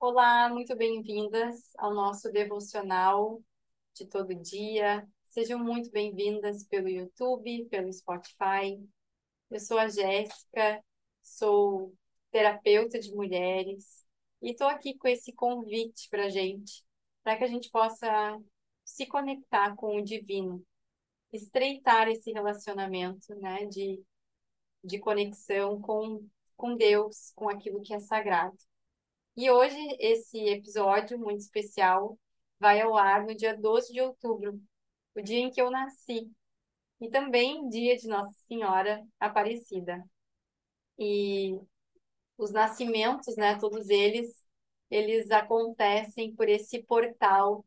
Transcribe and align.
Olá, 0.00 0.48
muito 0.48 0.76
bem-vindas 0.76 1.72
ao 1.76 1.92
nosso 1.92 2.30
devocional 2.30 3.42
de 3.94 4.06
todo 4.06 4.34
dia. 4.34 5.06
Sejam 5.24 5.58
muito 5.58 5.90
bem-vindas 5.90 6.64
pelo 6.64 6.88
YouTube, 6.88 7.64
pelo 7.66 7.92
Spotify. 7.92 8.80
Eu 9.50 9.58
sou 9.60 9.76
a 9.78 9.88
Jéssica, 9.88 10.82
sou 11.22 11.94
terapeuta 12.30 12.98
de 13.00 13.12
mulheres 13.12 14.04
e 14.40 14.52
estou 14.52 14.68
aqui 14.68 14.96
com 14.96 15.08
esse 15.08 15.32
convite 15.32 16.08
para 16.10 16.28
gente, 16.28 16.84
para 17.24 17.36
que 17.36 17.44
a 17.44 17.48
gente 17.48 17.68
possa 17.70 18.40
se 18.84 19.04
conectar 19.06 19.74
com 19.74 19.96
o 19.96 20.04
divino, 20.04 20.64
estreitar 21.32 22.08
esse 22.08 22.32
relacionamento, 22.32 23.34
né, 23.36 23.66
de, 23.66 24.00
de 24.84 24.98
conexão 25.00 25.80
com, 25.80 26.26
com 26.56 26.76
Deus, 26.76 27.32
com 27.34 27.48
aquilo 27.48 27.82
que 27.82 27.94
é 27.94 28.00
sagrado. 28.00 28.67
E 29.38 29.52
hoje 29.52 29.78
esse 30.00 30.36
episódio 30.48 31.16
muito 31.16 31.42
especial 31.42 32.18
vai 32.58 32.80
ao 32.80 32.96
ar 32.96 33.24
no 33.24 33.36
dia 33.36 33.56
12 33.56 33.92
de 33.92 34.00
outubro, 34.00 34.60
o 35.14 35.22
dia 35.22 35.38
em 35.38 35.48
que 35.48 35.62
eu 35.62 35.70
nasci, 35.70 36.28
e 37.00 37.08
também 37.08 37.68
dia 37.68 37.96
de 37.96 38.08
Nossa 38.08 38.34
Senhora 38.48 39.00
Aparecida. 39.20 40.04
E 40.98 41.56
os 42.38 42.52
nascimentos, 42.52 43.36
né, 43.36 43.58
todos 43.60 43.88
eles, 43.90 44.44
eles 44.90 45.30
acontecem 45.30 46.34
por 46.34 46.48
esse 46.48 46.82
portal 46.82 47.64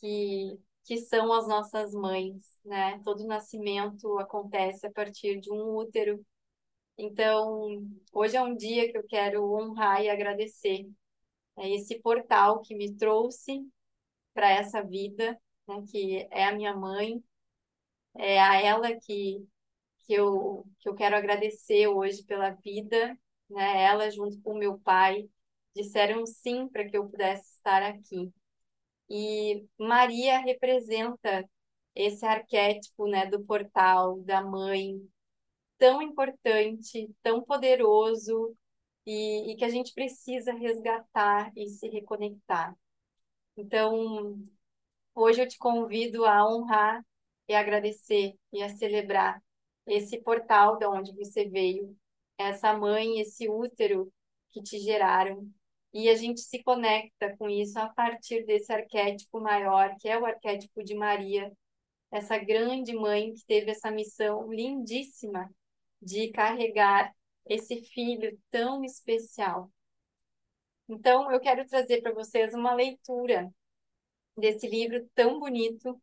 que 0.00 0.58
que 0.86 0.98
são 0.98 1.32
as 1.32 1.48
nossas 1.48 1.92
mães, 1.92 2.44
né? 2.64 3.00
Todo 3.04 3.26
nascimento 3.26 4.18
acontece 4.20 4.86
a 4.86 4.92
partir 4.92 5.40
de 5.40 5.50
um 5.52 5.76
útero 5.76 6.24
então, 6.98 7.86
hoje 8.12 8.36
é 8.36 8.42
um 8.42 8.56
dia 8.56 8.90
que 8.90 8.96
eu 8.98 9.04
quero 9.06 9.44
honrar 9.54 10.02
e 10.02 10.08
agradecer 10.08 10.86
é 11.56 11.70
esse 11.74 12.00
portal 12.00 12.60
que 12.62 12.74
me 12.74 12.94
trouxe 12.96 13.66
para 14.34 14.50
essa 14.50 14.82
vida, 14.82 15.40
né, 15.68 15.84
que 15.90 16.28
é 16.30 16.44
a 16.46 16.54
minha 16.54 16.76
mãe, 16.76 17.22
é 18.16 18.40
a 18.40 18.60
ela 18.60 18.94
que, 18.96 19.46
que, 20.00 20.14
eu, 20.14 20.66
que 20.80 20.88
eu 20.88 20.94
quero 20.94 21.16
agradecer 21.16 21.88
hoje 21.88 22.24
pela 22.24 22.50
vida, 22.50 23.18
né, 23.50 23.84
ela 23.84 24.10
junto 24.10 24.40
com 24.42 24.58
meu 24.58 24.78
pai 24.80 25.28
disseram 25.74 26.26
sim 26.26 26.68
para 26.68 26.86
que 26.88 26.96
eu 26.96 27.08
pudesse 27.08 27.56
estar 27.56 27.82
aqui. 27.82 28.32
E 29.08 29.66
Maria 29.78 30.40
representa 30.40 31.48
esse 31.94 32.24
arquétipo, 32.26 33.08
né, 33.08 33.26
do 33.26 33.44
portal, 33.44 34.20
da 34.20 34.42
mãe, 34.42 35.00
tão 35.78 36.02
importante, 36.02 37.10
tão 37.22 37.42
poderoso 37.42 38.56
e, 39.06 39.52
e 39.52 39.56
que 39.56 39.64
a 39.64 39.68
gente 39.68 39.92
precisa 39.94 40.52
resgatar 40.52 41.52
e 41.56 41.68
se 41.68 41.88
reconectar. 41.88 42.76
Então, 43.56 44.42
hoje 45.14 45.42
eu 45.42 45.48
te 45.48 45.58
convido 45.58 46.24
a 46.26 46.46
honrar 46.48 47.04
e 47.48 47.54
agradecer 47.54 48.34
e 48.52 48.62
a 48.62 48.68
celebrar 48.68 49.42
esse 49.86 50.20
portal 50.20 50.78
de 50.78 50.86
onde 50.86 51.12
você 51.14 51.48
veio, 51.48 51.96
essa 52.38 52.76
mãe, 52.76 53.20
esse 53.20 53.48
útero 53.48 54.12
que 54.50 54.62
te 54.62 54.78
geraram. 54.80 55.48
E 55.92 56.08
a 56.10 56.14
gente 56.16 56.40
se 56.40 56.62
conecta 56.62 57.36
com 57.38 57.48
isso 57.48 57.78
a 57.78 57.88
partir 57.88 58.44
desse 58.44 58.72
arquétipo 58.72 59.40
maior, 59.40 59.94
que 59.98 60.08
é 60.08 60.18
o 60.18 60.26
arquétipo 60.26 60.82
de 60.84 60.94
Maria, 60.94 61.50
essa 62.10 62.38
grande 62.38 62.94
mãe 62.94 63.32
que 63.32 63.44
teve 63.46 63.70
essa 63.70 63.90
missão 63.90 64.52
lindíssima 64.52 65.50
de 66.00 66.28
carregar 66.30 67.14
esse 67.46 67.82
filho 67.82 68.38
tão 68.50 68.84
especial. 68.84 69.70
Então, 70.88 71.30
eu 71.32 71.40
quero 71.40 71.66
trazer 71.66 72.00
para 72.00 72.12
vocês 72.12 72.54
uma 72.54 72.74
leitura 72.74 73.52
desse 74.36 74.68
livro 74.68 75.08
tão 75.14 75.38
bonito 75.38 76.00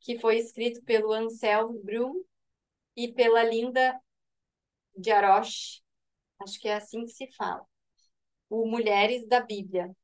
que 0.00 0.18
foi 0.18 0.38
escrito 0.38 0.82
pelo 0.82 1.12
Anselmo 1.12 1.82
Brum 1.82 2.24
e 2.96 3.12
pela 3.12 3.44
Linda 3.44 4.00
de 4.96 5.10
Aroche, 5.10 5.82
acho 6.40 6.58
que 6.60 6.68
é 6.68 6.74
assim 6.74 7.04
que 7.04 7.12
se 7.12 7.30
fala, 7.32 7.64
o 8.48 8.66
Mulheres 8.66 9.28
da 9.28 9.40
Bíblia. 9.40 9.94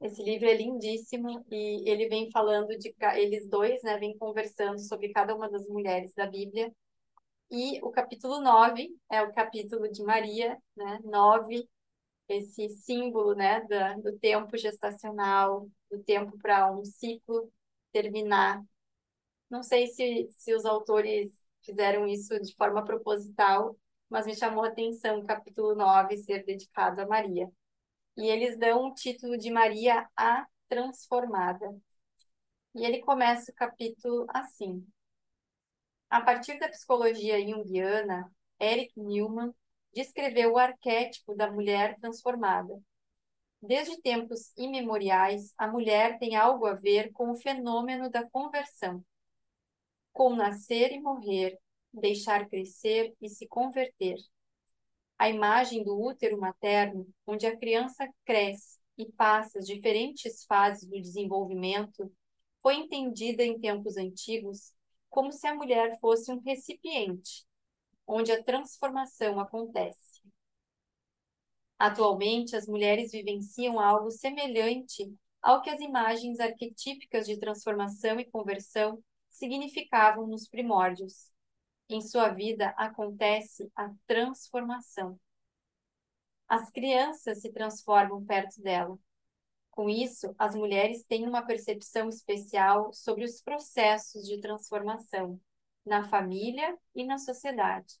Esse 0.00 0.22
livro 0.22 0.48
é 0.48 0.54
lindíssimo 0.54 1.44
e 1.50 1.88
ele 1.90 2.08
vem 2.08 2.30
falando 2.30 2.78
de 2.78 2.94
eles 3.16 3.48
dois, 3.48 3.82
né, 3.82 3.98
vem 3.98 4.16
conversando 4.16 4.78
sobre 4.78 5.08
cada 5.12 5.34
uma 5.34 5.50
das 5.50 5.66
mulheres 5.68 6.14
da 6.14 6.26
Bíblia 6.26 6.72
e 7.50 7.80
o 7.82 7.90
capítulo 7.90 8.40
9 8.40 8.90
é 9.10 9.22
o 9.22 9.32
capítulo 9.32 9.90
de 9.90 10.02
Maria, 10.02 10.56
né? 10.76 11.00
9, 11.04 11.68
esse 12.28 12.68
símbolo, 12.70 13.34
né, 13.34 13.62
da, 13.66 13.94
do 13.94 14.18
tempo 14.18 14.56
gestacional, 14.56 15.68
do 15.90 16.02
tempo 16.04 16.38
para 16.38 16.70
um 16.72 16.84
ciclo 16.84 17.50
terminar. 17.92 18.62
Não 19.50 19.62
sei 19.62 19.86
se, 19.88 20.28
se 20.32 20.54
os 20.54 20.64
autores 20.64 21.32
fizeram 21.64 22.06
isso 22.06 22.38
de 22.40 22.54
forma 22.56 22.84
proposital, 22.84 23.76
mas 24.08 24.26
me 24.26 24.34
chamou 24.36 24.64
a 24.64 24.68
atenção 24.68 25.20
o 25.20 25.26
capítulo 25.26 25.74
9 25.74 26.16
ser 26.18 26.44
dedicado 26.44 27.00
a 27.00 27.06
Maria. 27.06 27.50
E 28.16 28.26
eles 28.28 28.58
dão 28.58 28.86
o 28.88 28.94
título 28.94 29.38
de 29.38 29.50
Maria 29.50 30.08
a 30.16 30.46
Transformada. 30.68 31.74
E 32.74 32.84
ele 32.84 33.00
começa 33.00 33.52
o 33.52 33.54
capítulo 33.54 34.26
assim: 34.30 34.86
a 36.10 36.20
partir 36.20 36.58
da 36.58 36.68
psicologia 36.68 37.40
junguiana, 37.40 38.30
Eric 38.60 38.92
Newman 38.98 39.52
descreveu 39.92 40.52
o 40.52 40.58
arquétipo 40.58 41.34
da 41.34 41.50
mulher 41.50 41.98
transformada. 42.00 42.80
Desde 43.60 44.00
tempos 44.00 44.52
imemoriais, 44.56 45.52
a 45.58 45.66
mulher 45.66 46.18
tem 46.18 46.36
algo 46.36 46.66
a 46.66 46.74
ver 46.74 47.12
com 47.12 47.30
o 47.32 47.36
fenômeno 47.36 48.08
da 48.08 48.28
conversão. 48.30 49.04
Com 50.12 50.34
nascer 50.34 50.92
e 50.92 51.00
morrer, 51.00 51.58
deixar 51.92 52.48
crescer 52.48 53.14
e 53.20 53.28
se 53.28 53.46
converter. 53.48 54.16
A 55.18 55.28
imagem 55.28 55.82
do 55.82 56.00
útero 56.00 56.38
materno, 56.38 57.06
onde 57.26 57.46
a 57.46 57.56
criança 57.56 58.08
cresce 58.24 58.78
e 58.96 59.10
passa 59.10 59.58
as 59.58 59.66
diferentes 59.66 60.44
fases 60.44 60.88
do 60.88 61.00
desenvolvimento, 61.00 62.12
foi 62.62 62.76
entendida 62.76 63.42
em 63.42 63.58
tempos 63.58 63.96
antigos 63.96 64.72
como 65.08 65.32
se 65.32 65.46
a 65.46 65.54
mulher 65.54 65.98
fosse 66.00 66.30
um 66.32 66.40
recipiente, 66.40 67.46
onde 68.06 68.32
a 68.32 68.42
transformação 68.42 69.40
acontece. 69.40 70.22
Atualmente, 71.78 72.56
as 72.56 72.66
mulheres 72.66 73.12
vivenciam 73.12 73.78
algo 73.78 74.10
semelhante 74.10 75.12
ao 75.40 75.62
que 75.62 75.70
as 75.70 75.80
imagens 75.80 76.40
arquetípicas 76.40 77.26
de 77.26 77.38
transformação 77.38 78.18
e 78.18 78.24
conversão 78.24 79.02
significavam 79.30 80.26
nos 80.26 80.48
primórdios. 80.48 81.30
Em 81.88 82.00
sua 82.00 82.30
vida 82.30 82.74
acontece 82.76 83.70
a 83.74 83.90
transformação. 84.06 85.18
As 86.48 86.70
crianças 86.70 87.40
se 87.40 87.52
transformam 87.52 88.24
perto 88.24 88.60
dela. 88.60 88.98
Com 89.78 89.88
isso, 89.88 90.34
as 90.36 90.56
mulheres 90.56 91.04
têm 91.04 91.24
uma 91.28 91.46
percepção 91.46 92.08
especial 92.08 92.92
sobre 92.92 93.24
os 93.24 93.40
processos 93.40 94.26
de 94.26 94.40
transformação 94.40 95.40
na 95.86 96.02
família 96.08 96.76
e 96.96 97.04
na 97.04 97.16
sociedade. 97.16 97.94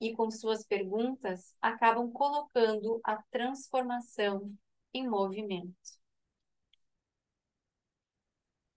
E 0.00 0.14
com 0.14 0.30
suas 0.30 0.64
perguntas, 0.64 1.52
acabam 1.60 2.12
colocando 2.12 3.00
a 3.02 3.20
transformação 3.28 4.56
em 4.94 5.08
movimento. 5.08 5.74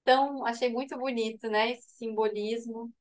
Então, 0.02 0.44
achei 0.44 0.74
muito 0.74 0.98
bonito, 0.98 1.48
né, 1.52 1.74
esse 1.74 1.98
simbolismo, 1.98 2.92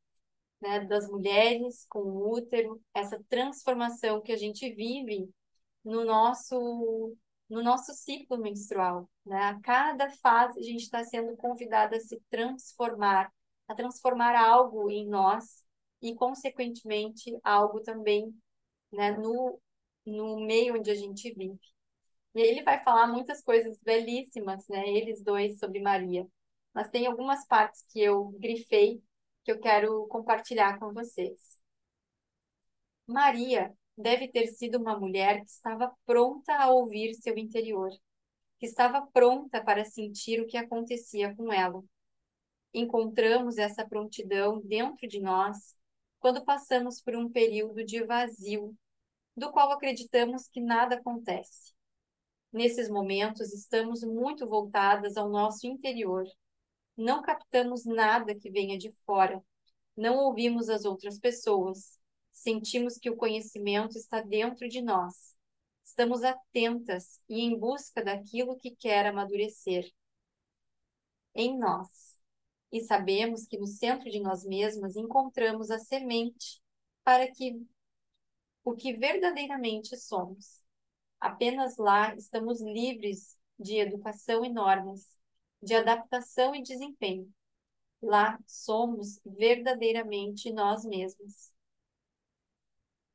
né, 0.61 0.85
das 0.85 1.09
mulheres 1.09 1.87
com 1.89 2.01
o 2.01 2.33
útero, 2.35 2.83
essa 2.93 3.19
transformação 3.31 4.21
que 4.21 4.31
a 4.33 4.37
gente 4.37 4.71
vive 4.75 5.33
no 5.83 6.05
nosso 6.05 7.17
no 7.53 7.63
nosso 7.63 7.93
ciclo 7.93 8.39
menstrual. 8.39 9.09
Né? 9.27 9.37
A 9.37 9.61
cada 9.61 10.11
fase 10.11 10.59
a 10.59 10.63
gente 10.63 10.83
está 10.85 11.05
sendo 11.05 11.37
convidada 11.37 11.97
a 11.97 12.01
se 12.01 12.19
transformar, 12.31 13.31
a 13.69 13.75
transformar 13.75 14.35
algo 14.35 14.91
em 14.91 15.07
nós 15.07 15.63
e, 16.01 16.15
consequentemente, 16.15 17.39
algo 17.45 17.83
também 17.83 18.35
né, 18.91 19.13
no, 19.13 19.61
no 20.07 20.41
meio 20.41 20.77
onde 20.77 20.91
a 20.91 20.95
gente 20.95 21.31
vive. 21.35 21.61
E 22.35 22.41
ele 22.41 22.63
vai 22.63 22.83
falar 22.83 23.07
muitas 23.09 23.43
coisas 23.43 23.79
belíssimas, 23.83 24.67
né, 24.69 24.89
eles 24.89 25.23
dois, 25.23 25.59
sobre 25.59 25.81
Maria. 25.81 26.27
Mas 26.73 26.91
tem 26.91 27.07
algumas 27.07 27.47
partes 27.47 27.85
que 27.91 28.01
eu 28.01 28.31
grifei 28.39 29.03
que 29.45 29.53
eu 29.53 29.61
quero 29.61 30.07
compartilhar 30.09 30.79
com 30.79 30.93
vocês. 30.95 31.59
Maria 33.07 33.75
deve 33.97 34.29
ter 34.29 34.49
sido 34.49 34.79
uma 34.79 34.99
mulher 34.99 35.41
que 35.41 35.51
estava 35.51 35.93
pronta 36.07 36.55
a 36.55 36.71
ouvir 36.71 37.15
seu 37.15 37.37
interior, 37.37 37.91
que 38.59 38.67
estava 38.67 39.07
pronta 39.13 39.63
para 39.63 39.85
sentir 39.85 40.41
o 40.41 40.47
que 40.47 40.57
acontecia 40.57 41.35
com 41.35 41.53
ela. 41.53 41.83
Encontramos 42.73 43.59
essa 43.59 43.87
prontidão 43.87 44.61
dentro 44.61 45.07
de 45.07 45.21
nós 45.21 45.77
quando 46.19 46.45
passamos 46.45 47.01
por 47.01 47.17
um 47.17 47.29
período 47.29 47.85
de 47.85 48.05
vazio, 48.05 48.75
do 49.37 49.51
qual 49.51 49.73
acreditamos 49.73 50.47
que 50.49 50.61
nada 50.61 50.97
acontece. 50.97 51.75
Nesses 52.53 52.89
momentos, 52.89 53.53
estamos 53.53 54.03
muito 54.05 54.47
voltadas 54.47 55.17
ao 55.17 55.29
nosso 55.29 55.67
interior. 55.67 56.25
Não 56.97 57.23
captamos 57.23 57.85
nada 57.85 58.35
que 58.35 58.51
venha 58.51 58.79
de 58.79 58.93
fora. 59.07 59.43
Não 59.97 60.17
ouvimos 60.19 60.69
as 60.69 60.85
outras 60.85 61.19
pessoas. 61.19 61.99
Sentimos 62.33 62.99
que 62.99 63.11
o 63.11 63.17
conhecimento 63.17 63.97
está 63.97 64.21
dentro 64.21 64.69
de 64.69 64.81
nós. 64.83 65.37
Estamos 65.85 66.23
atentas 66.25 67.21
e 67.29 67.41
em 67.43 67.59
busca 67.59 68.03
daquilo 68.03 68.57
que 68.59 68.71
quer 68.71 69.07
amadurecer 69.07 69.93
em 71.35 71.59
nós. 71.59 72.17
E 72.71 72.81
sabemos 72.81 73.47
que 73.47 73.59
no 73.59 73.67
centro 73.67 74.11
de 74.11 74.21
nós 74.21 74.45
mesmas 74.45 74.97
encontramos 74.97 75.71
a 75.71 75.79
semente 75.79 76.63
para 77.05 77.31
que 77.31 77.61
o 78.65 78.75
que 78.75 78.95
verdadeiramente 78.95 79.97
somos. 79.97 80.61
Apenas 81.21 81.77
lá 81.77 82.15
estamos 82.17 82.61
livres 82.61 83.37
de 83.59 83.77
educação 83.77 84.45
e 84.45 84.49
normas, 84.49 85.07
de 85.63 85.75
adaptação 85.75 86.55
e 86.55 86.63
desempenho. 86.63 87.31
Lá 88.01 88.39
somos 88.47 89.21
verdadeiramente 89.25 90.53
nós 90.53 90.85
mesmos. 90.85 91.53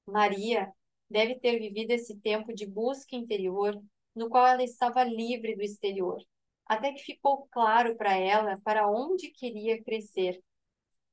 Maria 0.08 0.72
deve 1.10 1.40
ter 1.40 1.60
vivido 1.60 1.92
esse 1.92 2.20
tempo 2.20 2.54
de 2.54 2.66
busca 2.66 3.16
interior, 3.16 3.80
no 4.16 4.30
qual 4.30 4.48
ela 4.48 4.64
estava 4.64 5.04
livre 5.04 5.56
do 5.56 5.62
exterior, 5.62 6.18
até 6.66 6.92
que 6.92 7.04
ficou 7.04 7.48
claro 7.52 7.96
para 7.96 8.16
ela 8.16 8.60
para 8.64 8.90
onde 8.90 9.30
queria 9.30 9.82
crescer. 9.84 10.42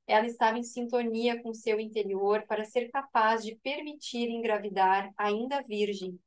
Ela 0.06 0.26
estava 0.26 0.58
em 0.58 0.62
sintonia 0.62 1.43
com 1.43 1.55
seu 1.55 1.81
interior 1.81 2.44
para 2.46 2.64
ser 2.64 2.91
capaz 2.91 3.43
de 3.43 3.56
permitir 3.56 4.29
engravidar 4.29 5.12
ainda 5.17 5.62
virgem, 5.62 6.19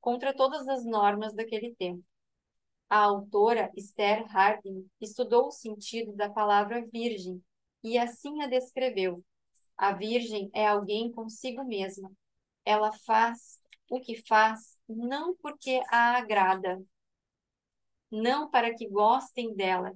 contra 0.00 0.34
todas 0.34 0.68
as 0.68 0.84
normas 0.84 1.34
daquele 1.34 1.74
tempo. 1.74 2.04
A 2.88 2.98
autora 2.98 3.70
Esther 3.76 4.24
Harding 4.28 4.86
estudou 5.00 5.48
o 5.48 5.52
sentido 5.52 6.14
da 6.14 6.30
palavra 6.30 6.86
virgem 6.92 7.42
e 7.82 7.98
assim 7.98 8.42
a 8.42 8.46
descreveu. 8.46 9.24
A 9.76 9.92
virgem 9.92 10.50
é 10.54 10.66
alguém 10.66 11.10
consigo 11.12 11.64
mesma. 11.64 12.10
Ela 12.64 12.92
faz 12.92 13.60
o 13.90 14.00
que 14.00 14.16
faz 14.26 14.78
não 14.88 15.36
porque 15.36 15.82
a 15.90 16.16
agrada, 16.16 16.82
não 18.10 18.50
para 18.50 18.74
que 18.74 18.88
gostem 18.88 19.54
dela, 19.54 19.94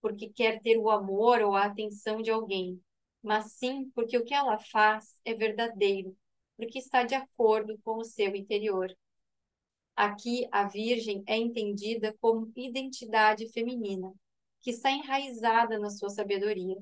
porque 0.00 0.28
quer 0.28 0.60
ter 0.60 0.76
o 0.78 0.90
amor 0.90 1.40
ou 1.42 1.54
a 1.54 1.64
atenção 1.64 2.20
de 2.22 2.30
alguém, 2.30 2.82
mas 3.22 3.52
sim 3.52 3.90
porque 3.94 4.16
o 4.18 4.24
que 4.24 4.34
ela 4.34 4.58
faz 4.58 5.20
é 5.24 5.34
verdadeiro, 5.34 6.16
porque 6.56 6.78
está 6.78 7.04
de 7.04 7.14
acordo 7.14 7.78
com 7.84 7.98
o 7.98 8.04
seu 8.04 8.34
interior. 8.34 8.94
Aqui, 9.94 10.48
a 10.50 10.64
Virgem 10.66 11.22
é 11.26 11.36
entendida 11.36 12.16
como 12.20 12.50
identidade 12.56 13.48
feminina, 13.52 14.12
que 14.62 14.70
está 14.70 14.90
enraizada 14.90 15.78
na 15.78 15.90
sua 15.90 16.08
sabedoria. 16.08 16.76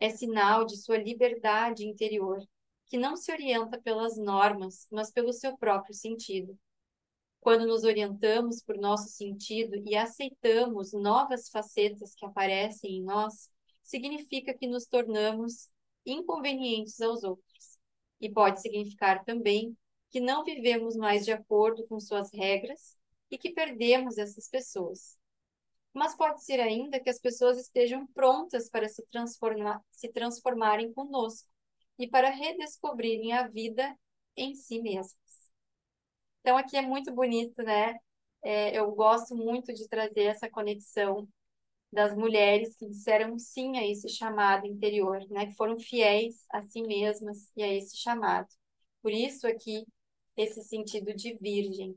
É 0.00 0.10
sinal 0.10 0.64
de 0.64 0.76
sua 0.76 0.96
liberdade 0.98 1.84
interior, 1.86 2.38
que 2.86 2.96
não 2.96 3.16
se 3.16 3.30
orienta 3.32 3.80
pelas 3.80 4.16
normas, 4.16 4.86
mas 4.90 5.10
pelo 5.10 5.32
seu 5.32 5.56
próprio 5.56 5.94
sentido. 5.94 6.58
Quando 7.40 7.66
nos 7.66 7.84
orientamos 7.84 8.62
por 8.62 8.76
nosso 8.76 9.08
sentido 9.08 9.76
e 9.86 9.96
aceitamos 9.96 10.92
novas 10.92 11.48
facetas 11.48 12.14
que 12.14 12.26
aparecem 12.26 12.98
em 12.98 13.02
nós, 13.02 13.50
significa 13.82 14.52
que 14.54 14.66
nos 14.66 14.86
tornamos 14.86 15.68
inconvenientes 16.04 17.00
aos 17.00 17.22
outros. 17.24 17.78
E 18.20 18.28
pode 18.28 18.60
significar 18.60 19.24
também 19.24 19.76
que 20.10 20.20
não 20.20 20.44
vivemos 20.44 20.96
mais 20.96 21.24
de 21.24 21.32
acordo 21.32 21.86
com 21.86 22.00
suas 22.00 22.32
regras 22.32 22.96
e 23.30 23.38
que 23.38 23.50
perdemos 23.50 24.18
essas 24.18 24.48
pessoas. 24.48 25.17
Mas 25.98 26.16
pode 26.16 26.44
ser 26.44 26.60
ainda 26.60 27.00
que 27.00 27.10
as 27.10 27.18
pessoas 27.18 27.58
estejam 27.58 28.06
prontas 28.08 28.70
para 28.70 28.88
se, 28.88 29.04
transformar, 29.10 29.82
se 29.90 30.12
transformarem 30.12 30.92
conosco 30.92 31.48
e 31.98 32.06
para 32.06 32.30
redescobrirem 32.30 33.32
a 33.32 33.48
vida 33.48 33.98
em 34.36 34.54
si 34.54 34.80
mesmas. 34.80 35.18
Então, 36.40 36.56
aqui 36.56 36.76
é 36.76 36.82
muito 36.82 37.12
bonito, 37.12 37.64
né? 37.64 37.96
É, 38.42 38.78
eu 38.78 38.92
gosto 38.92 39.34
muito 39.34 39.74
de 39.74 39.88
trazer 39.88 40.22
essa 40.22 40.48
conexão 40.48 41.28
das 41.92 42.16
mulheres 42.16 42.76
que 42.76 42.88
disseram 42.88 43.36
sim 43.36 43.76
a 43.76 43.84
esse 43.84 44.08
chamado 44.08 44.66
interior, 44.66 45.18
né? 45.30 45.46
Que 45.46 45.56
foram 45.56 45.80
fiéis 45.80 46.44
a 46.52 46.62
si 46.62 46.80
mesmas 46.82 47.50
e 47.56 47.62
a 47.64 47.74
esse 47.74 47.96
chamado. 47.96 48.46
Por 49.02 49.10
isso 49.10 49.48
aqui 49.48 49.84
esse 50.36 50.62
sentido 50.62 51.12
de 51.12 51.36
virgem, 51.40 51.96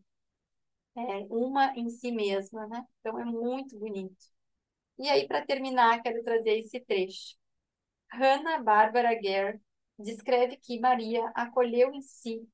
é, 0.95 1.25
uma 1.29 1.73
em 1.77 1.89
si 1.89 2.11
mesma, 2.11 2.67
né? 2.67 2.85
Então 2.99 3.19
é 3.19 3.25
muito 3.25 3.77
bonito. 3.77 4.25
E 4.99 5.09
aí 5.09 5.27
para 5.27 5.45
terminar 5.45 6.01
quero 6.03 6.23
trazer 6.23 6.59
esse 6.59 6.79
trecho. 6.81 7.35
Hannah 8.11 8.61
Barbara 8.63 9.13
Gare 9.21 9.61
descreve 9.99 10.57
que 10.57 10.79
Maria 10.79 11.31
acolheu 11.35 11.93
em 11.93 12.01
si 12.01 12.47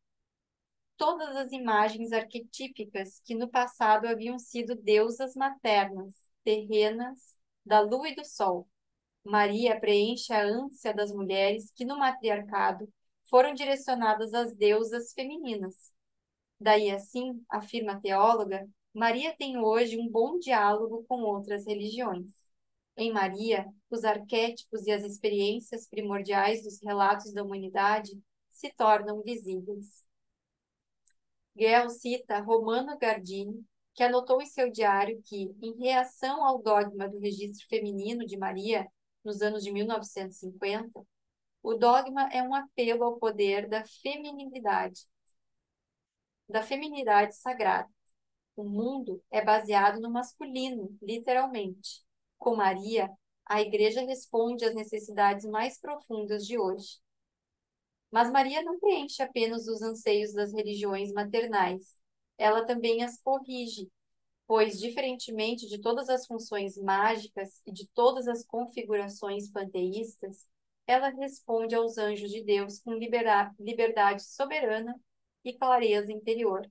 todas 0.98 1.36
as 1.36 1.51
imagens 1.51 2.12
arquetípicas 2.12 3.22
que 3.25 3.36
no 3.36 3.48
passado 3.50 4.07
haviam 4.07 4.39
sido 4.39 4.75
deusas 4.75 5.36
maternas, 5.36 6.16
terrenas, 6.44 7.38
da 7.66 7.80
lua 7.80 8.10
e 8.10 8.16
do 8.16 8.25
sol. 8.25 8.68
Maria 9.24 9.80
preenche 9.80 10.34
a 10.34 10.44
ânsia 10.44 10.94
das 10.94 11.12
mulheres 11.12 11.72
que 11.75 11.86
no 11.86 11.98
matriarcado 11.98 12.89
foram 13.30 13.54
direcionadas 13.54 14.34
às 14.34 14.56
deusas 14.56 15.13
femininas. 15.13 15.94
Daí 16.59 16.92
assim, 16.92 17.44
afirma 17.50 17.94
a 17.94 18.00
teóloga, 18.00 18.68
Maria 18.94 19.36
tem 19.38 19.59
hoje 19.59 19.98
um 20.00 20.09
bom 20.09 20.39
diálogo 20.39 21.06
com 21.07 21.21
outras 21.21 21.65
religiões. 21.65 22.33
Em 22.95 23.13
Maria, 23.13 23.68
os 23.92 24.04
arquétipos 24.04 24.88
e 24.88 24.92
as 24.92 25.04
experiências 25.04 25.88
primordiais 25.88 26.63
dos 26.63 26.81
relatos 26.81 27.31
da 27.31 27.44
humanidade 27.44 28.19
se 28.50 28.74
tornam 28.75 29.21
visíveis. 29.21 30.04
Gell 31.56 31.89
cita 31.89 32.39
Romano 32.39 32.98
Gardini, 32.98 33.63
que 33.94 34.03
anotou 34.03 34.42
em 34.42 34.45
seu 34.48 34.71
diário 34.71 35.21
que, 35.25 35.56
em 35.62 35.77
reação 35.77 36.44
ao 36.44 36.62
dogma 36.62 37.07
do 37.07 37.19
registro 37.19 37.68
feminino 37.68 38.25
de 38.25 38.38
Maria, 38.38 38.88
nos 39.24 39.42
anos 39.42 39.63
de 39.63 39.71
1950, 39.71 41.03
o 41.62 41.74
dogma 41.75 42.30
é 42.31 42.42
um 42.42 42.53
apelo 42.56 43.03
ao 43.03 43.18
poder 43.18 43.68
da 43.68 43.83
feminilidade, 44.01 45.01
da 46.47 46.63
feminidade 46.63 47.36
sagrada. 47.36 47.89
O 48.55 48.63
mundo 48.63 49.22
é 49.31 49.43
baseado 49.43 50.00
no 50.00 50.10
masculino, 50.10 50.98
literalmente. 51.01 52.03
Com 52.38 52.55
Maria, 52.55 53.10
a 53.45 53.62
igreja 53.62 54.01
responde 54.01 54.65
às 54.65 54.74
necessidades 54.74 55.45
mais 55.45 55.79
profundas 55.79 56.45
de 56.45 56.57
hoje. 56.57 57.00
Mas 58.12 58.31
Maria 58.31 58.63
não 58.63 58.79
preenche 58.79 59.22
apenas 59.22 59.67
os 59.67 59.81
anseios 59.81 60.33
das 60.33 60.53
religiões 60.53 61.12
maternais. 61.12 61.95
Ela 62.38 62.65
também 62.65 63.03
as 63.03 63.19
corrige, 63.22 63.89
pois, 64.48 64.79
diferentemente 64.79 65.67
de 65.67 65.79
todas 65.79 66.10
as 66.10 66.25
funções 66.25 66.77
mágicas 66.77 67.62
e 67.65 67.72
de 67.72 67.88
todas 67.89 68.27
as 68.27 68.45
configurações 68.45 69.50
panteístas, 69.51 70.48
ela 70.88 71.10
responde 71.10 71.75
aos 71.75 71.98
anjos 71.98 72.31
de 72.31 72.43
Deus 72.43 72.79
com 72.79 72.93
liberdade 72.93 74.24
soberana 74.24 74.95
e 75.50 75.58
clareza 75.58 76.12
interior. 76.12 76.70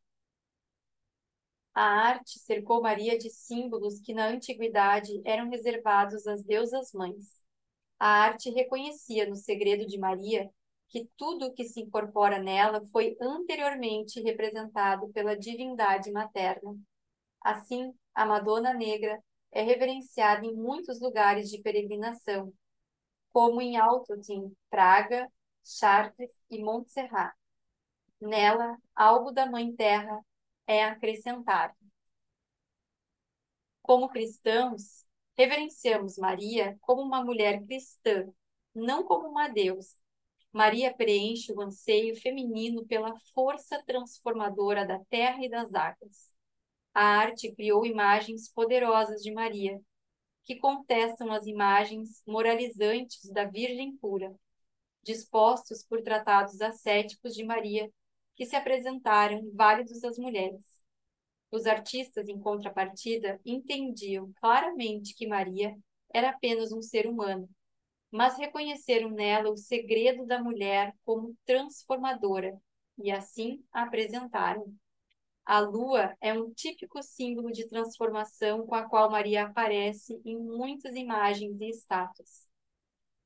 A 1.74 1.82
arte 1.82 2.38
cercou 2.38 2.80
Maria 2.80 3.18
de 3.18 3.30
símbolos 3.30 4.00
que 4.00 4.14
na 4.14 4.28
antiguidade 4.28 5.20
eram 5.24 5.50
reservados 5.50 6.26
às 6.26 6.42
deusas 6.42 6.92
mães. 6.92 7.36
A 7.98 8.08
arte 8.08 8.50
reconhecia 8.50 9.28
no 9.28 9.36
segredo 9.36 9.86
de 9.86 9.98
Maria 9.98 10.50
que 10.88 11.08
tudo 11.16 11.46
o 11.46 11.52
que 11.52 11.64
se 11.64 11.80
incorpora 11.80 12.38
nela 12.38 12.80
foi 12.92 13.16
anteriormente 13.20 14.20
representado 14.22 15.08
pela 15.08 15.36
divindade 15.36 16.10
materna. 16.12 16.78
Assim, 17.42 17.92
a 18.14 18.24
Madonna 18.24 18.72
Negra 18.72 19.22
é 19.52 19.62
reverenciada 19.62 20.46
em 20.46 20.54
muitos 20.54 21.00
lugares 21.00 21.50
de 21.50 21.60
peregrinação, 21.60 22.52
como 23.32 23.60
em 23.60 23.76
Altotin, 23.76 24.54
Praga, 24.70 25.30
Chartres 25.64 26.32
e 26.50 26.62
Montserrat. 26.62 27.34
Nela, 28.20 28.76
algo 28.94 29.30
da 29.30 29.46
Mãe 29.46 29.74
Terra 29.74 30.24
é 30.66 30.84
acrescentado. 30.84 31.74
Como 33.82 34.08
cristãos, 34.08 35.04
reverenciamos 35.36 36.18
Maria 36.18 36.76
como 36.80 37.02
uma 37.02 37.24
mulher 37.24 37.64
cristã, 37.64 38.26
não 38.74 39.04
como 39.04 39.28
uma 39.28 39.48
deusa. 39.48 39.94
Maria 40.52 40.94
preenche 40.94 41.52
o 41.52 41.60
anseio 41.60 42.16
feminino 42.16 42.86
pela 42.86 43.14
força 43.34 43.82
transformadora 43.86 44.86
da 44.86 44.98
terra 45.10 45.44
e 45.44 45.48
das 45.48 45.74
águas. 45.74 46.32
A 46.94 47.04
arte 47.04 47.54
criou 47.54 47.84
imagens 47.84 48.50
poderosas 48.50 49.22
de 49.22 49.30
Maria, 49.32 49.78
que 50.44 50.56
contestam 50.56 51.30
as 51.32 51.46
imagens 51.46 52.22
moralizantes 52.26 53.30
da 53.32 53.44
Virgem 53.44 53.96
pura, 53.98 54.34
dispostos 55.02 55.84
por 55.84 56.02
tratados 56.02 56.60
ascéticos 56.60 57.34
de 57.34 57.44
Maria, 57.44 57.92
que 58.36 58.46
se 58.46 58.54
apresentaram 58.54 59.50
válidos 59.54 60.04
às 60.04 60.18
mulheres. 60.18 60.64
Os 61.50 61.66
artistas, 61.66 62.28
em 62.28 62.38
contrapartida, 62.38 63.40
entendiam 63.44 64.32
claramente 64.40 65.14
que 65.14 65.26
Maria 65.26 65.76
era 66.12 66.30
apenas 66.30 66.72
um 66.72 66.82
ser 66.82 67.06
humano, 67.06 67.48
mas 68.10 68.36
reconheceram 68.36 69.10
nela 69.10 69.50
o 69.50 69.56
segredo 69.56 70.26
da 70.26 70.42
mulher 70.42 70.94
como 71.04 71.36
transformadora 71.44 72.56
e 72.98 73.10
assim 73.10 73.64
a 73.72 73.82
apresentaram. 73.82 74.74
A 75.44 75.60
lua 75.60 76.16
é 76.20 76.32
um 76.32 76.52
típico 76.52 77.02
símbolo 77.02 77.52
de 77.52 77.68
transformação 77.68 78.66
com 78.66 78.74
a 78.74 78.88
qual 78.88 79.10
Maria 79.10 79.46
aparece 79.46 80.20
em 80.24 80.36
muitas 80.36 80.94
imagens 80.94 81.60
e 81.60 81.70
estátuas. 81.70 82.46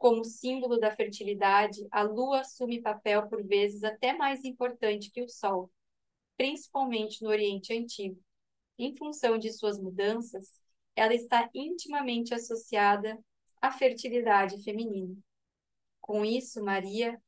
Como 0.00 0.25
símbolo 0.25 0.80
da 0.80 0.97
fertilidade, 0.97 1.87
a 1.90 2.00
lua 2.02 2.40
assume 2.40 2.80
papel 2.80 3.28
por 3.28 3.47
vezes 3.47 3.85
até 3.85 4.14
mais 4.14 4.47
importante 4.47 5.11
que 5.11 5.21
o 5.23 5.28
sol, 5.28 5.71
principalmente 6.38 7.23
no 7.23 7.28
Oriente 7.28 7.75
Antigo. 7.75 8.19
Em 8.78 8.97
função 8.97 9.37
de 9.37 9.52
suas 9.52 9.78
mudanças, 9.78 10.62
ela 10.97 11.12
está 11.12 11.50
intimamente 11.54 12.33
associada 12.33 13.23
à 13.61 13.71
fertilidade 13.71 14.62
feminina. 14.64 15.14
Com 16.00 16.25
isso, 16.25 16.64
Maria 16.64 17.21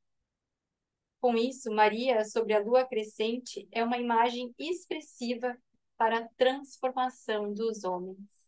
com 1.21 1.37
isso, 1.37 1.71
Maria, 1.71 2.25
sobre 2.25 2.53
a 2.53 2.59
lua 2.59 2.85
crescente, 2.85 3.69
é 3.71 3.85
uma 3.85 3.97
imagem 3.97 4.53
expressiva 4.59 5.57
para 5.97 6.19
a 6.19 6.29
transformação 6.37 7.53
dos 7.55 7.85
homens. 7.85 8.42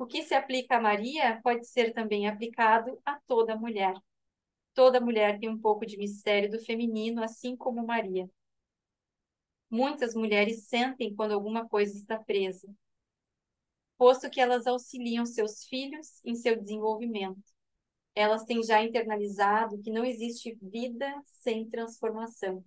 O 0.00 0.06
que 0.06 0.22
se 0.22 0.34
aplica 0.34 0.76
a 0.76 0.80
Maria 0.80 1.40
pode 1.42 1.66
ser 1.66 1.92
também 1.92 2.26
aplicado 2.26 2.98
a 3.04 3.20
toda 3.26 3.54
mulher. 3.54 3.94
Toda 4.72 5.00
mulher 5.00 5.38
tem 5.38 5.50
um 5.50 5.60
pouco 5.60 5.84
de 5.84 5.98
mistério 5.98 6.50
do 6.50 6.58
feminino, 6.58 7.22
assim 7.22 7.54
como 7.54 7.86
Maria. 7.86 8.28
Muitas 9.68 10.14
mulheres 10.14 10.64
sentem 10.64 11.14
quando 11.14 11.32
alguma 11.32 11.68
coisa 11.68 11.94
está 11.94 12.18
presa, 12.18 12.66
posto 13.98 14.30
que 14.30 14.40
elas 14.40 14.66
auxiliam 14.66 15.26
seus 15.26 15.64
filhos 15.64 16.24
em 16.24 16.34
seu 16.34 16.58
desenvolvimento 16.58 17.44
elas 18.14 18.44
têm 18.44 18.62
já 18.62 18.82
internalizado 18.82 19.80
que 19.80 19.90
não 19.90 20.04
existe 20.04 20.58
vida 20.60 21.22
sem 21.24 21.68
transformação. 21.68 22.64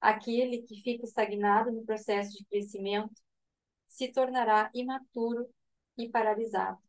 Aquele 0.00 0.62
que 0.62 0.80
fica 0.82 1.04
estagnado 1.04 1.72
no 1.72 1.84
processo 1.84 2.36
de 2.36 2.44
crescimento 2.44 3.14
se 3.88 4.08
tornará 4.12 4.70
imaturo 4.74 5.48
e 5.98 6.08
paralisado. 6.08 6.80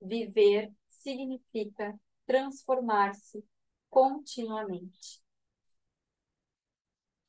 Viver 0.00 0.72
significa 0.88 1.98
transformar-se 2.26 3.44
continuamente. 3.90 5.22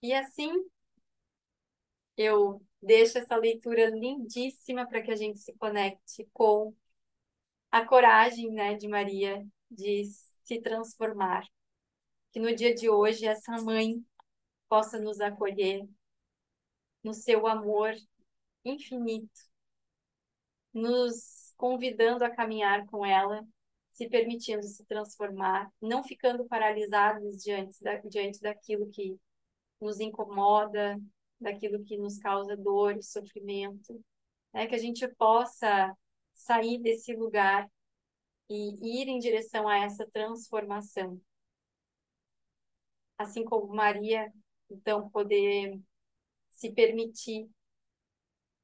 E 0.01 0.13
assim, 0.13 0.51
eu 2.17 2.61
deixo 2.81 3.17
essa 3.17 3.35
leitura 3.35 3.89
lindíssima 3.89 4.87
para 4.87 5.01
que 5.01 5.11
a 5.11 5.15
gente 5.15 5.39
se 5.39 5.53
conecte 5.57 6.27
com 6.33 6.73
a 7.71 7.85
coragem, 7.85 8.51
né, 8.51 8.75
de 8.75 8.87
Maria 8.87 9.45
de 9.69 10.03
se 10.43 10.61
transformar. 10.61 11.45
Que 12.31 12.39
no 12.39 12.55
dia 12.55 12.73
de 12.73 12.89
hoje 12.89 13.25
essa 13.25 13.61
mãe 13.61 14.05
possa 14.69 14.99
nos 14.99 15.19
acolher 15.19 15.87
no 17.03 17.13
seu 17.13 17.47
amor 17.47 17.93
infinito, 18.63 19.41
nos 20.75 21.53
convidando 21.55 22.25
a 22.25 22.29
caminhar 22.29 22.85
com 22.87 23.05
ela, 23.05 23.41
se 23.89 24.09
permitindo 24.09 24.61
se 24.63 24.85
transformar, 24.85 25.71
não 25.81 26.03
ficando 26.03 26.45
paralisados 26.45 27.41
diante, 27.41 27.81
da, 27.81 27.95
diante 28.01 28.41
daquilo 28.41 28.89
que 28.89 29.17
nos 29.79 30.01
incomoda, 30.01 30.99
daquilo 31.39 31.83
que 31.85 31.97
nos 31.97 32.17
causa 32.19 32.57
dor 32.57 32.97
e 32.97 33.03
sofrimento, 33.03 34.03
né? 34.53 34.67
que 34.67 34.75
a 34.75 34.77
gente 34.77 35.07
possa 35.15 35.95
sair 36.33 36.77
desse 36.79 37.15
lugar 37.15 37.71
e 38.49 39.01
ir 39.01 39.07
em 39.07 39.17
direção 39.17 39.67
a 39.69 39.79
essa 39.79 40.05
transformação. 40.11 41.19
Assim 43.17 43.45
como 43.45 43.73
Maria, 43.73 44.31
então, 44.69 45.09
poder 45.09 45.79
se 46.49 46.71
permitir 46.73 47.49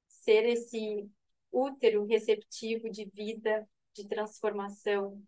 ser 0.10 0.46
esse 0.46 1.10
útero 1.52 2.06
receptivo 2.06 2.90
de 2.90 3.06
vida, 3.06 3.68
de 3.94 4.08
transformação 4.08 5.22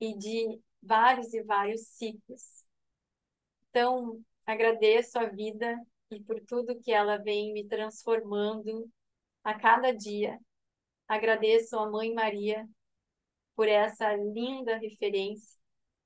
e 0.00 0.16
de 0.16 0.60
vários 0.82 1.32
e 1.32 1.42
vários 1.42 1.82
ciclos. 1.82 2.64
Então, 3.70 4.22
agradeço 4.46 5.18
a 5.18 5.26
vida 5.26 5.78
e 6.10 6.20
por 6.20 6.40
tudo 6.40 6.80
que 6.80 6.92
ela 6.92 7.16
vem 7.16 7.52
me 7.52 7.66
transformando 7.66 8.90
a 9.44 9.54
cada 9.58 9.92
dia. 9.92 10.38
Agradeço 11.08 11.78
a 11.78 11.90
Mãe 11.90 12.12
Maria 12.12 12.68
por 13.54 13.68
essa 13.68 14.14
linda 14.14 14.76
referência. 14.76 15.58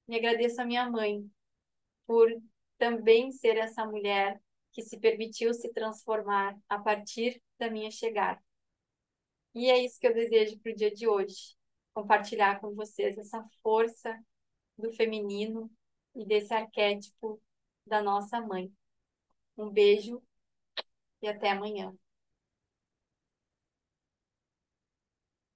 E 0.08 0.16
agradeço 0.16 0.60
a 0.60 0.64
minha 0.64 0.88
mãe 0.88 1.28
por 2.06 2.30
também 2.78 3.32
ser 3.32 3.56
essa 3.56 3.84
mulher 3.84 4.40
que 4.72 4.82
se 4.82 5.00
permitiu 5.00 5.54
se 5.54 5.72
transformar 5.72 6.56
a 6.68 6.78
partir 6.78 7.42
da 7.58 7.70
minha 7.70 7.90
chegada. 7.90 8.45
E 9.56 9.70
é 9.70 9.82
isso 9.82 9.98
que 9.98 10.06
eu 10.06 10.12
desejo 10.12 10.58
para 10.60 10.70
o 10.70 10.76
dia 10.76 10.92
de 10.92 11.08
hoje, 11.08 11.56
compartilhar 11.94 12.60
com 12.60 12.74
vocês 12.74 13.16
essa 13.16 13.42
força 13.62 14.22
do 14.76 14.92
feminino 14.92 15.70
e 16.14 16.26
desse 16.26 16.52
arquétipo 16.52 17.40
da 17.86 18.02
nossa 18.02 18.38
mãe. 18.38 18.70
Um 19.56 19.70
beijo 19.70 20.22
e 21.22 21.26
até 21.26 21.52
amanhã. 21.52 21.96